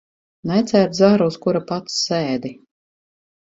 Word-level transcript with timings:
Necērt 0.51 0.95
zaru, 1.01 1.27
uz 1.33 1.37
kura 1.45 1.63
pats 1.73 2.01
sēdi. 2.09 2.55